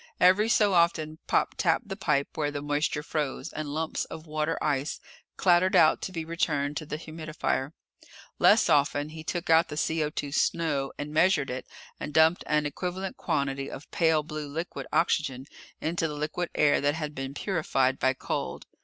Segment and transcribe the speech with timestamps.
[0.19, 4.57] Every so often Pop tapped the pipe where the moisture froze, and lumps of water
[4.59, 4.99] ice
[5.37, 7.73] clattered out to be returned to the humidifier.
[8.39, 11.67] Less often he took out the CO snow, and measured it,
[11.99, 15.45] and dumped an equivalent quantity of pale blue liquid oxygen
[15.81, 18.65] into the liquid air that had been purified by cold.